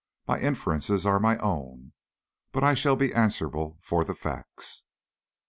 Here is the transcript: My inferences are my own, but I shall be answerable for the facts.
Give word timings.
My 0.27 0.39
inferences 0.39 1.05
are 1.05 1.19
my 1.19 1.37
own, 1.37 1.91
but 2.51 2.63
I 2.63 2.73
shall 2.73 2.95
be 2.95 3.13
answerable 3.13 3.77
for 3.83 4.03
the 4.03 4.15
facts. 4.15 4.83